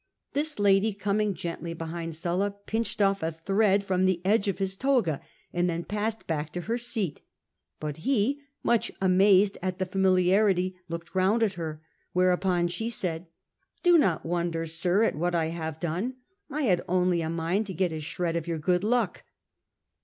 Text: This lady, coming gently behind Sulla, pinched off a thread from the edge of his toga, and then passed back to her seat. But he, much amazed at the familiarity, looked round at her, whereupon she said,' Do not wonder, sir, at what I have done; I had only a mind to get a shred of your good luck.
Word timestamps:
This 0.33 0.57
lady, 0.57 0.93
coming 0.93 1.35
gently 1.35 1.75
behind 1.75 2.15
Sulla, 2.15 2.49
pinched 2.65 3.03
off 3.03 3.21
a 3.21 3.31
thread 3.31 3.85
from 3.85 4.05
the 4.05 4.19
edge 4.25 4.47
of 4.47 4.57
his 4.57 4.75
toga, 4.75 5.21
and 5.53 5.69
then 5.69 5.83
passed 5.83 6.25
back 6.25 6.51
to 6.53 6.61
her 6.61 6.77
seat. 6.79 7.21
But 7.79 7.97
he, 7.97 8.41
much 8.63 8.91
amazed 8.99 9.59
at 9.61 9.77
the 9.77 9.85
familiarity, 9.85 10.75
looked 10.89 11.13
round 11.13 11.43
at 11.43 11.53
her, 11.53 11.83
whereupon 12.13 12.67
she 12.67 12.89
said,' 12.89 13.27
Do 13.83 13.95
not 13.95 14.25
wonder, 14.25 14.65
sir, 14.65 15.03
at 15.03 15.13
what 15.15 15.35
I 15.35 15.45
have 15.49 15.79
done; 15.79 16.15
I 16.49 16.63
had 16.63 16.81
only 16.87 17.21
a 17.21 17.29
mind 17.29 17.67
to 17.67 17.73
get 17.75 17.91
a 17.91 18.01
shred 18.01 18.35
of 18.35 18.47
your 18.47 18.57
good 18.57 18.83
luck. 18.83 19.21